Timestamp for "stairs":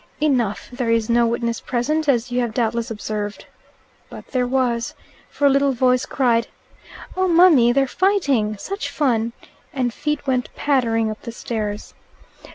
11.31-11.93